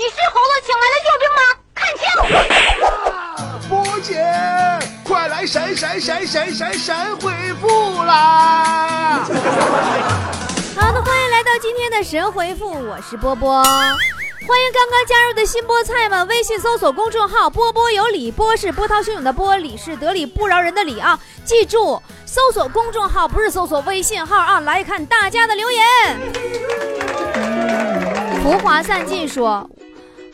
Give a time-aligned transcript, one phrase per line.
[0.00, 1.42] 你是猴子请来的救兵吗？
[1.76, 2.08] 看清！
[3.68, 4.16] 波姐，
[5.04, 7.30] 快来神神神神神神回
[7.60, 9.26] 复啦！
[10.74, 13.62] 好的，欢迎来到今天的神回复，我是波波。
[13.62, 21.20] 欢迎刚刚加入的新菠菜们，微信搜索公众号“波波有理”，波是波涛汹涌的波，理是得理不饶人的理啊！
[21.44, 24.60] 记住，搜索公众号不是搜索微信号啊！
[24.60, 25.84] 来看大家的留言。
[28.42, 29.68] 浮华散尽说。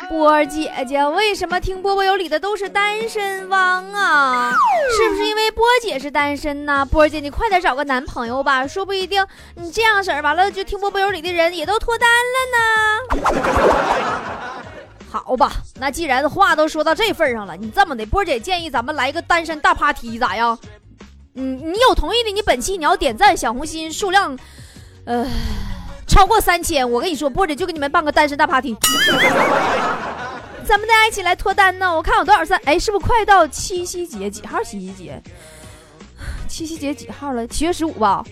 [0.09, 4.53] 波儿姐姐，为什么听波波有理的都是单身汪啊？
[4.96, 6.86] 是不是因为波姐是单身呢？
[6.86, 13.43] 波儿姐，你快点找个男朋友吧，说不一定你这样式儿完了，就听波波有理的人也都脱单了呢。
[15.11, 20.58] 好吧，那既然话都说到这份上了，你这么的，波姐建议咱们来个单身大 party 咋样？
[21.35, 24.38] 嗯，你有同意的，你本期你要点赞小红心数量，
[25.04, 25.27] 呃。
[26.06, 28.76] 超过三千，我跟你说，波姐就给你们办个单身大 party，
[30.64, 31.94] 咱们大家一起来脱单呢。
[31.94, 34.30] 我看有多少三，哎，是不是快到七夕节？
[34.30, 35.22] 几号七夕节？
[36.48, 37.46] 七夕节几号了？
[37.46, 38.24] 七月十五吧。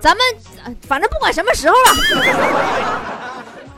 [0.00, 0.24] 咱们
[0.86, 1.94] 反正不管什么时候了，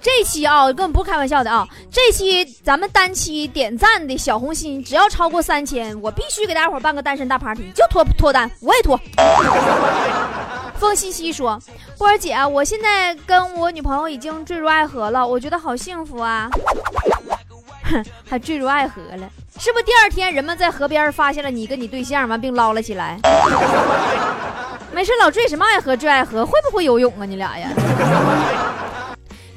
[0.02, 1.66] 这期啊，根本不是开玩笑的啊。
[1.90, 9.00] 这期咱们单期点赞的小红心，只要超过三千，我必须给大家伙办个单身大 party，就脱脱单，我也脱。
[10.78, 11.58] 风西西说
[11.96, 16.50] ：“波儿姐，我现在跟我女朋友已经坠入爱河了，我觉得好幸福啊！
[17.84, 19.80] 哼，还坠入爱河了，是不？
[19.82, 23.18] 第二天人们在河边发现了你跟你对象，完并捞了起来。
[24.92, 25.96] 没事，老坠什么爱河？
[25.96, 27.24] 坠爱河，会不会游泳啊？
[27.24, 27.68] 你俩呀？”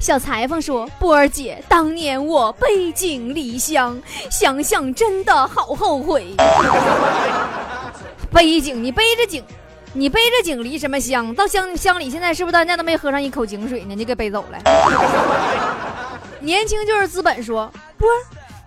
[0.00, 6.34] 小裁缝说：“波儿姐，当年我背井离乡，想想真的好后悔。
[8.32, 9.44] 背井，你背着井。”
[9.92, 11.34] 你背着井离什么乡？
[11.34, 13.94] 到乡乡里，现在是不是到家都没喝上一口井水呢？
[13.94, 14.58] 你给背走了。
[16.40, 17.42] 年轻就是资本。
[17.42, 18.06] 说不，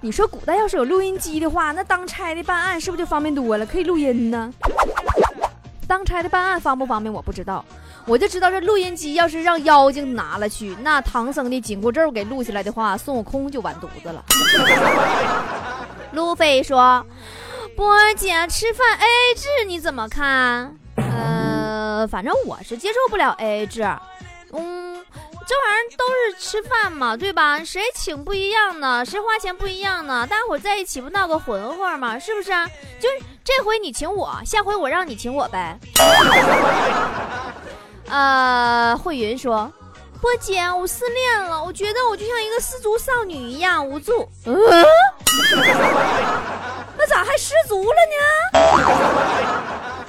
[0.02, 3.66] 你说古代要是有录音机的话，那当差的办案是不是就方便多了？
[3.66, 4.54] 可以录音呢。
[5.88, 7.12] 当差的办案方不方便？
[7.14, 7.64] 我不知道。
[8.06, 14.22] 我就知道这录音机要是让妖精拿了去，那唐僧的紧箍咒给录下来的话，孙悟空就完犊子了。
[16.12, 17.06] 路飞说
[17.78, 20.76] ：“波儿姐吃饭 AA 制，你怎么看？”
[22.08, 23.82] 反正我是接受不了 AA 制，
[24.52, 25.04] 嗯，
[25.48, 27.64] 这玩意儿都是吃饭嘛，对吧？
[27.64, 29.04] 谁请不一样呢？
[29.06, 30.26] 谁花钱不一样呢？
[30.28, 32.18] 大伙在一起不闹个混混吗？
[32.20, 32.52] 是不是？
[33.00, 35.78] 就是这回你请我，下回我让你请我呗。
[38.10, 39.72] 呃，慧云说，
[40.22, 44.30] 波姐，我失恋了，我觉得我就像一个失足少女一样无助。
[44.46, 44.56] 嗯，
[46.96, 47.96] 那咋还失足了
[48.54, 48.60] 呢？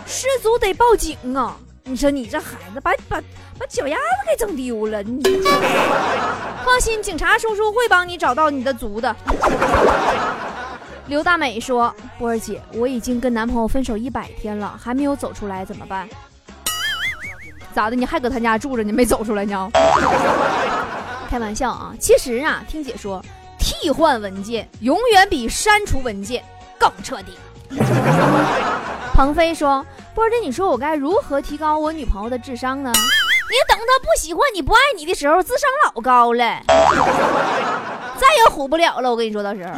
[0.07, 1.57] 失足得报警啊！
[1.87, 3.21] 你说你这孩子把把
[3.59, 5.21] 把脚丫子给整丢了，你
[6.65, 9.15] 放心，警察叔叔会帮你找到你的足的。
[11.09, 16.09] 刘大美说：“波儿姐，我已经跟男朋友分手一百天了，还没有走出来，怎么办？
[17.75, 17.97] 咋的？
[17.97, 19.71] 你还搁他家住着，你没走出来呢？
[21.29, 21.93] 开玩笑啊！
[22.01, 23.23] 其实啊，听姐说，
[23.59, 26.43] 替换文件永远比删除文件
[26.79, 27.37] 更彻底。”
[29.15, 32.91] 鹏飞说：“波儿姐，你说我该如何提高我女朋友的智商呢？
[32.93, 36.61] 你等她不喜欢你不爱你的时候，智商老高了，
[38.19, 39.09] 再也唬不了了。
[39.09, 39.71] 我跟你说，到时候。”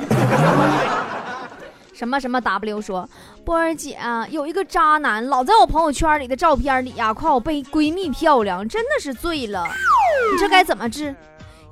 [1.93, 3.07] 什么什么 W 说
[3.45, 9.67] ：“波儿姐啊，有一个渣男老在我朋友圈里的照片里呀夸我被闺蜜漂亮，真的是醉了。
[10.33, 11.15] 你这该怎么治？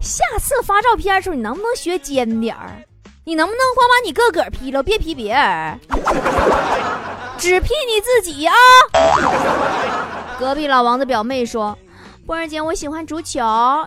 [0.01, 2.83] 下次发照片的时候，你能不能学尖点儿？”
[3.27, 5.81] 你能不能光把你个个 P 了，别 P 别人，
[7.39, 8.55] 只骗你自己啊！
[10.39, 11.77] 隔壁老王的表妹说
[12.27, 13.41] ：“波儿姐，我喜欢足球，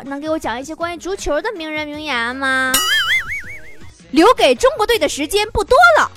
[0.06, 2.72] 能给我讲一些关于足球的名人名言吗？”
[4.12, 6.12] 留给中国队的时间不多了。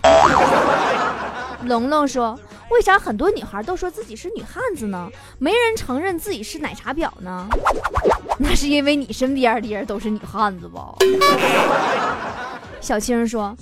[1.65, 2.39] 龙龙说
[2.71, 5.09] ：“为啥很多女孩都说自己是女汉子呢？
[5.39, 7.49] 没人承认自己是奶茶婊呢？
[8.39, 10.95] 那是因为你身边的人都是女汉子吧？”
[12.81, 13.57] 小青说：“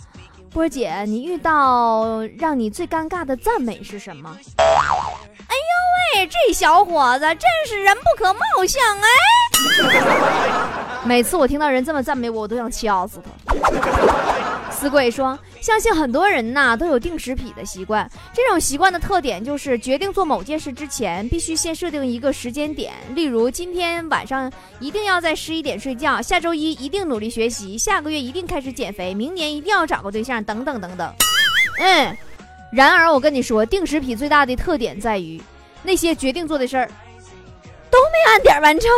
[0.50, 9.08] 波姐，你遇到让你最尴尬的赞美是什么？”哎呦喂，这小伙子真是人不可貌相哎！
[11.04, 13.30] 每次我听到人这么赞美我，我都想掐死他。
[14.70, 18.08] 死鬼说：“相信很多人呐都有定时癖的习惯。
[18.32, 22.92] 这种习惯的特点就是，决定做某件事之前，必须先设定一个时间点。
[23.14, 31.12] 例如，今天晚上一定要在十一点睡觉，下周一一定努力学习，下个月一定开始减肥，明年一定要找个对象，等等等等。
[31.80, 32.16] 嗯，
[32.70, 35.42] 然而我跟你说，定时癖最大的特点在于，
[35.82, 36.88] 那些决定做的事儿
[37.90, 38.88] 都没按点完成。”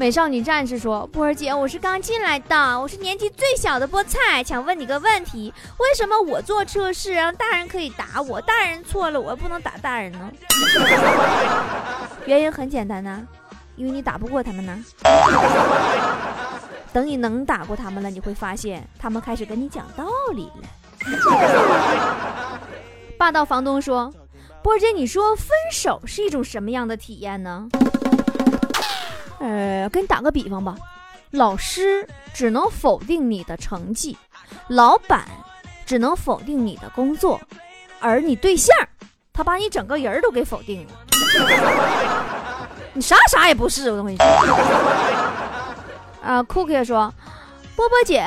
[0.00, 10.30] 美美少女战士说：“波儿姐，我是刚进来的，我是年纪最小的菠菜，想问你个问题：为什么我坐车是让大人可以打我，大人错了我不能打大人呢？
[12.26, 13.20] 原因很简单呐，
[13.76, 14.78] 因为你打不过他们呢。
[16.92, 20.68] 等你能打过他们了，你会发现他们开始跟你讲道理了。”
[23.16, 24.12] 霸道房东说
[24.62, 27.68] ：“波儿姐，你说分手是一种什么样的体验呢？”
[29.40, 30.76] 呃，给你打个比方吧，
[31.30, 34.16] 老师只能否定你的成绩，
[34.68, 35.24] 老板
[35.86, 37.40] 只能否定你的工作，
[38.00, 38.76] 而你对象，
[39.32, 40.92] 他把你整个人都给否定了，
[42.92, 44.26] 你啥啥也不是，我跟你说。
[46.22, 47.12] 啊，Cookie 说。
[47.76, 48.22] 波波姐，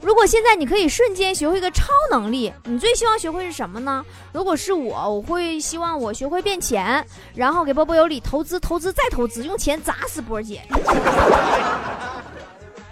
[0.00, 4.04] 如果现在你可以瞬间学会一个超能力，你最希望学会是什么呢？
[4.32, 10.60] 如果是我，我会希望我学会变钱，然后给波波有理投资，投资再投资，用钱砸死波姐。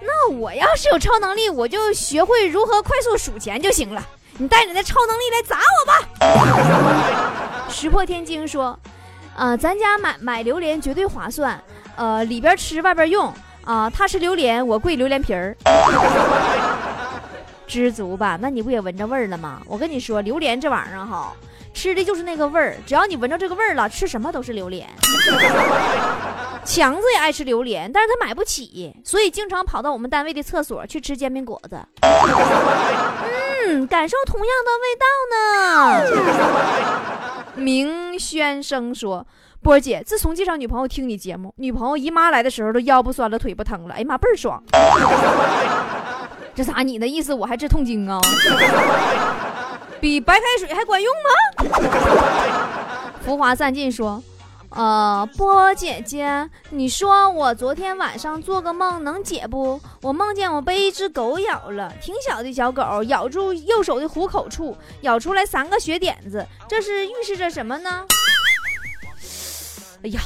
[0.01, 4.01] 那我要是有超能力，我就学会如何快速数钱就行了。
[4.39, 7.69] 你带着那超能力来砸我吧。
[7.69, 8.79] 石破天惊说
[9.37, 11.61] ：“呃，咱家买买榴莲绝对划算，
[11.97, 13.33] 呃，里边吃外边用。”
[13.65, 15.57] 啊，他吃榴莲，我跪榴莲皮儿，
[17.67, 18.39] 知足吧？
[18.41, 19.63] 那你不也闻着味儿了吗？
[19.67, 21.33] 我跟你说，榴莲这玩意儿哈，
[21.73, 24.87] 吃的就是那个味儿，只要你闻着这个味儿了，吃什么都是榴莲。
[26.65, 31.81] 强子也爱吃榴莲，但是他买不起，所以经常跑到我们单位的厕所去吃煎饼果子。
[33.67, 35.35] 嗯，感受同样的味道呢。
[37.57, 39.27] 明轩生说。
[39.65, 43.95] 波儿姐，自从介绍女朋友听你节目，女朋友姨妈来的时候都腰不酸了，腿不疼了。
[43.95, 44.63] 哎妈，倍儿爽！
[46.55, 47.33] 这咋你的意思？
[47.33, 48.21] 我还治痛经啊？
[50.03, 51.31] 比白开水还管用吗？
[53.25, 54.23] 浮华散尽说，
[54.69, 59.81] 呃，波姐姐，你说我昨天晚上做个梦能解不？
[60.03, 68.05] 我梦见我被一只狗咬了，挺小的小狗，咬住右手的虎口处，咬出来三个血点子，这是预示着什么呢？
[70.05, 70.21] 哎呀，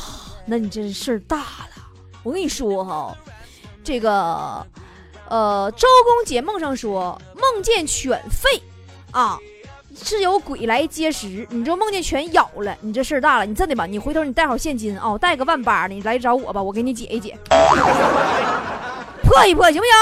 [0.44, 1.82] 那你这事儿大了！
[2.24, 3.16] 我跟你说哈，
[3.84, 4.66] 这个，
[5.28, 8.60] 呃，周公解梦上说，梦见犬吠，
[9.12, 9.38] 啊，
[10.02, 11.46] 是有鬼来接食。
[11.48, 13.46] 你就梦见犬咬了，你这事儿大了。
[13.46, 13.86] 你真的吧？
[13.86, 17.38] 你回头你带好现金啊，带个万八的，你来找我吧，我给你解一解，
[19.22, 19.94] 破一破，行不行？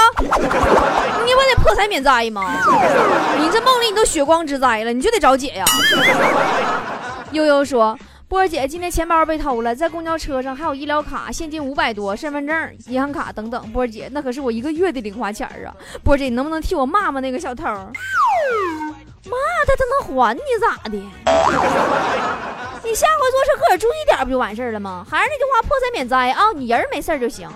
[1.23, 2.63] 你不得破财免灾吗？
[3.37, 5.63] 你这梦里你都血光之灾了，你就得找姐呀。
[7.31, 7.95] 悠悠说。
[8.29, 13.71] 波姐，今天钱包被偷了，在公交车上还有医疗卡、现金五百多、身份证、银行卡等等。
[13.71, 15.71] 波姐，那可是我一个月的零花钱啊！
[16.03, 17.63] 波姐，你能不能替我骂骂那个小偷？
[17.63, 17.71] 骂
[19.65, 20.97] 他，他能还你咋的？
[22.83, 25.07] 你下回坐车可注意点，不就完事儿了吗？
[25.09, 26.51] 还是那句话，破财免灾啊！
[26.53, 27.49] 你人没事就行。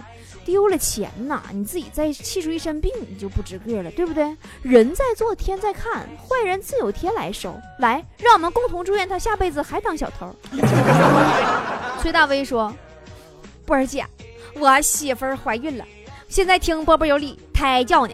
[0.46, 4.36] 丢了钱呐，你自己再气出一身病，你就不值个了，对不对？
[4.62, 7.54] 人在做，天在看，坏人自有天来收。
[7.80, 10.34] 来，让我们共同祝愿他下辈子还当小偷。
[12.02, 12.74] 崔大威说
[13.66, 14.06] ：“波儿姐，
[14.56, 15.86] 我媳妇儿怀孕了，
[16.28, 18.14] 现在听波波有理胎教呢，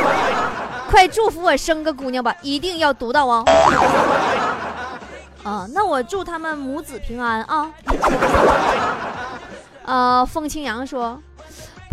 [0.90, 3.44] 快祝福我生个姑娘吧，一定要读到哦。
[5.44, 7.70] ”啊，那我祝他们母子平安啊。
[9.84, 11.18] 呃，风清扬说。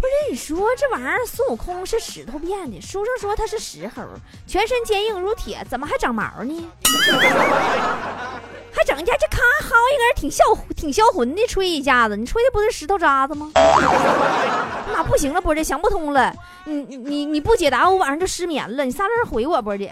[0.05, 4.03] 不是你说这玩意儿，孙悟空是石头变的，书上说他是石猴，
[4.45, 6.69] 全身坚硬如铁，怎么还长毛呢？
[8.71, 10.43] 还整一下就咔薅一根，挺销
[10.75, 13.51] 挺销魂的，吹一下子，你吹的不是石头渣子吗？
[14.93, 16.31] 妈不行了，波姐想不通了，
[16.65, 19.91] 你你你不解答我晚上就失眠了，你仨字回我，波姐。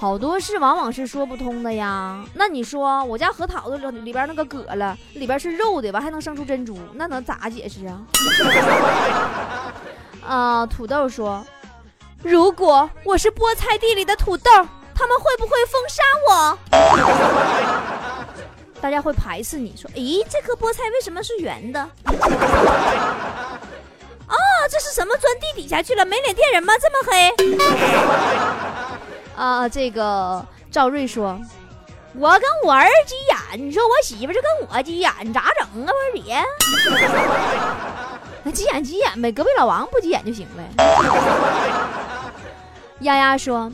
[0.00, 2.24] 好多事往往是说不通的呀。
[2.32, 8.00] 那你说我家核桃子里里边那个葛了，里边是肉的，吧还能生出珍珠，那能咋解释啊？
[10.26, 11.44] 啊，土豆说，
[12.22, 14.50] 如果我是菠菜地里的土豆，
[14.94, 16.58] 他们会不会封杀我？
[18.80, 21.78] 大家会排斥你说，咦，这颗菠菜为什么是圆的？
[21.78, 22.16] 啊，
[24.70, 26.06] 这是什么钻地底下去了？
[26.06, 26.72] 没脸见人吗？
[26.80, 27.30] 这么黑？
[29.40, 31.40] 啊，这个赵瑞说
[32.12, 35.92] ：“我跟我儿急眼，你说我媳妇就跟我急眼，咋整啊？
[36.12, 36.44] 不是姐，
[38.44, 40.68] 那急眼急眼呗，隔壁老王不急眼就行呗。
[43.00, 43.72] ”丫丫说：“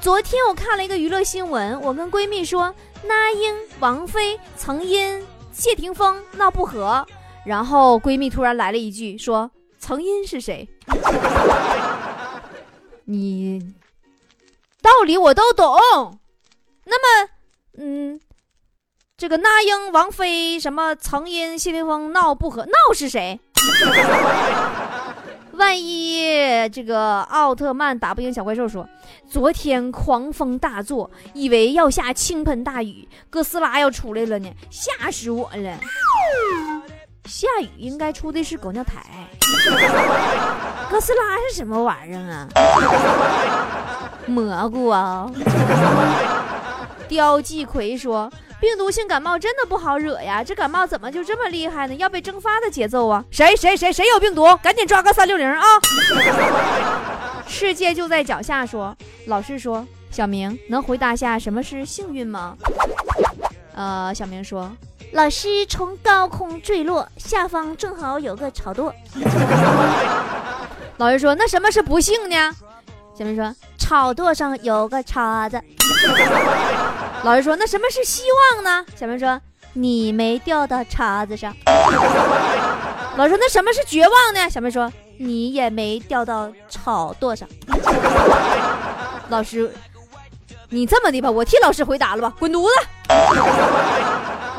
[0.00, 7.04] 昨天我看了一个娱乐新闻，我跟闺蜜说，那英、王菲曾因谢霆锋闹不和，
[7.44, 9.50] 然后闺蜜突然来了一句说
[9.80, 10.68] ：‘曾因是谁？’
[13.06, 13.60] 你。”
[14.82, 16.18] 道理我都懂，
[16.84, 17.30] 那么，
[17.78, 18.20] 嗯，
[19.16, 23.38] 这个那英、王菲、什么曾因谢霆锋闹不和，闹是谁？
[25.52, 28.88] 万一这个奥特曼打不赢小怪兽，说
[29.28, 35.78] 昨天狂风大作，以为要下倾盆大雨，哥斯拉要出来了呢，吓死我了。
[37.26, 39.04] 下雨应该出的是狗尿苔，
[40.88, 42.48] 哥斯拉是什么玩意儿啊？
[44.30, 45.30] 蘑菇啊！
[47.08, 48.30] 刁继奎说。
[48.60, 50.44] 病毒性感冒真的不好惹呀！
[50.44, 51.94] 这感冒怎么就这么厉害呢？
[51.94, 53.24] 要被蒸发的节奏啊！
[53.30, 54.54] 谁谁谁谁有病毒？
[54.62, 55.64] 赶紧抓个三六零啊！
[57.48, 58.66] 世界就在脚下。
[58.66, 58.94] 说，
[59.28, 62.54] 老师说，小明能回答下什么是幸运吗？
[63.74, 64.70] 呃，小明说，
[65.12, 68.92] 老师从高空坠落，下方正好有个草垛。
[70.98, 72.54] 老师说，那什么是不幸呢？
[73.18, 73.54] 小明说，
[73.90, 75.60] 草垛上有个叉子。
[77.24, 78.22] 老师说：“那什么是希
[78.54, 79.40] 望呢？”小明说
[79.74, 81.52] ：“你没掉到叉子上。
[83.18, 87.48] ”老师说：“那什么是绝望呢？”小明说：“你也没掉到草垛上。
[89.28, 89.68] ”老师，
[90.68, 92.72] 你这么的吧，我替老师回答了吧，滚犊子！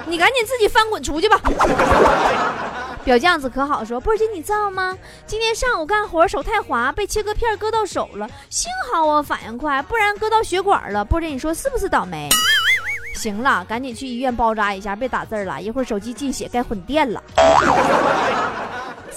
[0.08, 1.40] 你赶紧自己翻滚出去吧。
[3.04, 4.98] 表酱子可好说，波姐你知道吗？
[5.26, 11.04] 今天上午干活手太滑，被切割片割到手了，幸好我反应快，不然割到血管了。
[11.04, 12.30] 波姐你说是不是倒霉？
[13.16, 17.24] 行了，赶紧去医院包扎一下，别打字了，一会儿手机进血该混电了。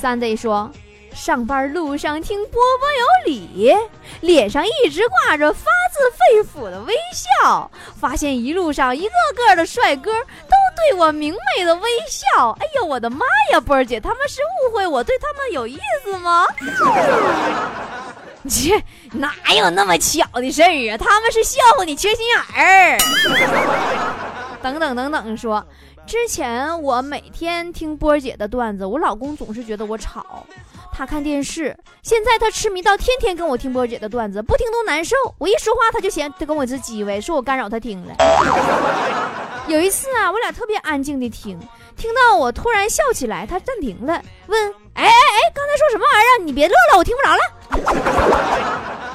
[0.01, 0.71] Sunday 说。
[1.15, 3.73] 上班路上听波波有理，
[4.21, 12.51] 脸上一直挂着发自肺腑的微笑，发现一路上一个个的帅哥都对我明媚的微笑。
[12.61, 16.45] 哎呦我的妈呀，波儿姐，他们是误会我对他们有意思吗？
[18.51, 20.99] 切，哪有那么巧的事儿啊？
[20.99, 22.99] 他们是笑话你缺心眼儿。
[24.63, 25.65] 等等等等，说。
[26.07, 30.47] 之前我每天听波儿姐的段子，我老公总是觉得我吵。
[30.93, 35.17] 他看电视，现在他痴迷到天天跟我听波儿姐的段子，不听都难受。
[35.39, 38.15] 我一说话他就嫌他跟我是叽歪，说我干扰他听了。
[39.67, 41.59] 有一次啊，我俩特别安静的听，
[41.97, 46.45] 听到我突然笑起来，他暂停了，问：哎哎哎，刚才说什么玩意儿？
[46.45, 47.41] 你别乐了，我听不着了。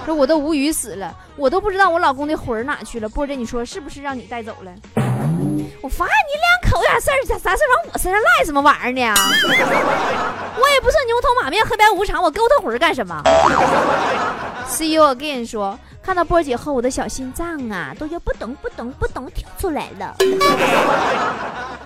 [0.05, 3.07] 说我都无语死了，我都不知道我老公的魂儿哪去了。
[3.07, 4.73] 波儿姐，你说是不是让你带走了？
[5.81, 9.13] 我发现你两口点事儿，咋啥事往我身上赖什么玩意儿呢？
[10.61, 13.21] 我也不是牛头马面、黑白无常，我勾他魂干什么
[14.67, 20.15] ？See you again，说看到波姐和我的小心脏啊，都要不懂不懂不懂跳出来了。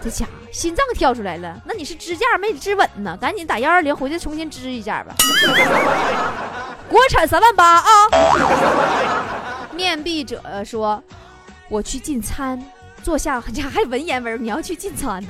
[0.01, 3.17] 这家伙心脏跳出来了，那你是支架没支稳呢？
[3.21, 5.15] 赶紧打幺二零回去重新支一下吧。
[6.89, 7.85] 国产三万八啊！
[9.71, 11.01] 面壁者说，
[11.69, 12.61] 我去进餐。
[13.03, 14.41] 坐下，家还文言文。
[14.41, 15.21] 你要去进餐。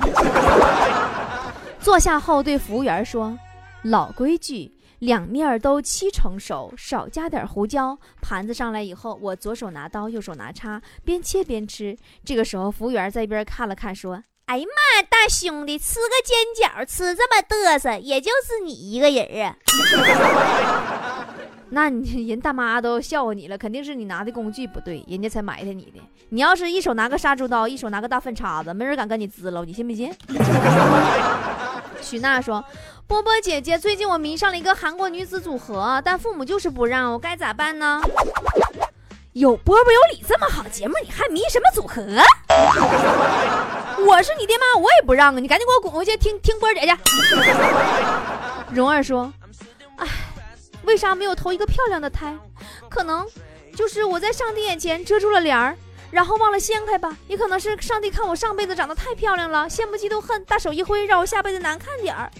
[1.80, 3.36] 坐下后对服务员说
[3.82, 7.98] ：“老规矩，两面都七成熟，少加点胡椒。
[8.22, 11.98] 盘子上来以后，我左手拿刀，右手拿叉，边切边吃。
[12.24, 19.56] 这个时候，服务员在一边看了看，说：‘哎呀妈，大兄弟，吃个煎饺吃这么嘚瑟，也就是你一个人啊。’”
[21.74, 26.00] 那你 人大妈都笑话你了，肯定是你拿的工具不对，人家才埋汰你的。
[26.28, 30.14] 你要是一手拿个杀猪刀，一手拿个大粪叉子，没人敢跟你滋喽，你信不信？
[32.00, 32.64] 许娜说
[33.08, 38.00] ：“波波姐姐，最近我迷上了一个韩国女子组合，但父母就是不让，我该咋办呢？”
[39.32, 42.00] 有波波有理这么好节目，你还迷什么组合？
[44.06, 45.40] 我是你爹妈，我也不让啊！
[45.40, 46.92] 你赶紧给我滚回去听听波姐去。
[48.70, 49.32] 蓉儿说
[49.98, 50.06] ：“哎。”
[50.86, 52.36] 为啥没有投一个漂亮的胎？
[52.88, 53.26] 可能
[53.76, 55.76] 就是我在上帝眼前遮住了帘儿，
[56.10, 57.16] 然后忘了掀开吧。
[57.26, 62.30] 也可能是上帝看我上辈子长得太漂亮了，羡慕嫉妒恨，大手一挥，让我下辈子难看点儿。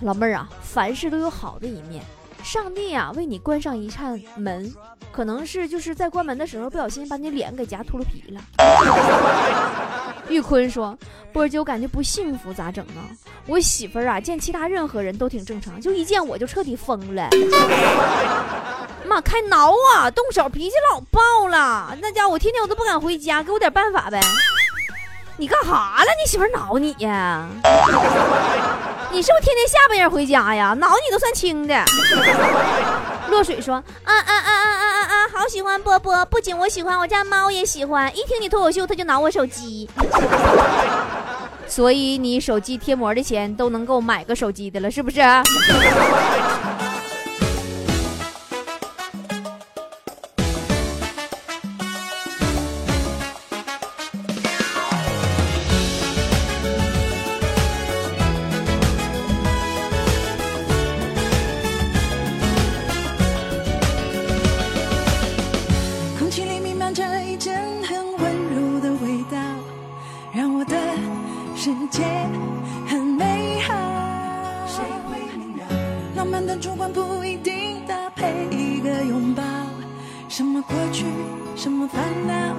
[0.00, 2.04] 老妹儿啊，凡事都有好的一面。
[2.42, 4.74] 上帝啊，为你关上一扇门，
[5.12, 8.42] 可能是就是在关门的时候不小心把你脸给夹秃噜皮了。
[10.32, 10.96] 玉坤说
[11.32, 13.02] ：“波儿姐，我感觉不幸福，咋整呢？
[13.46, 17.28] 我媳妇儿啊，见其他任何人都挺正常，就一见我就彻底疯了。
[19.04, 21.94] 妈，开挠啊，动手，脾气老爆了。
[22.00, 24.18] 那家伙，我天天我都不敢回家，给我点办法呗。
[25.36, 26.10] 你干哈了？
[26.18, 27.46] 你媳妇儿挠你呀？”
[29.12, 30.72] 你是不是天天下半夜回家呀？
[30.78, 31.84] 挠你都算轻的。
[33.28, 34.51] 落水说：啊啊啊啊啊啊啊！
[35.42, 38.08] 好喜欢波波，不仅我喜欢，我家猫也喜欢。
[38.16, 39.90] 一听你脱口秀，它就挠我手机。
[41.66, 45.20] 所以你手机贴膜的钱都能够买个手机的了，是不是？
[76.62, 79.42] 主管不一定搭配一个拥抱。
[80.28, 81.04] 什么过去
[81.56, 82.54] 什么烦恼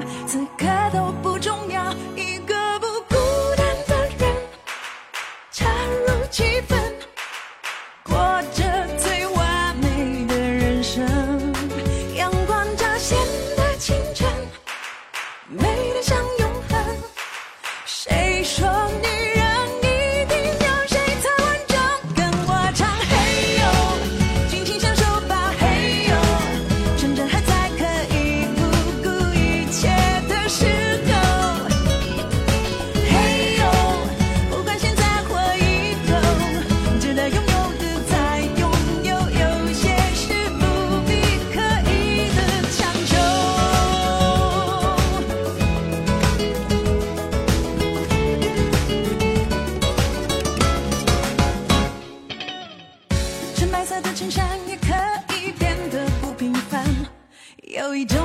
[57.74, 58.20] 有一种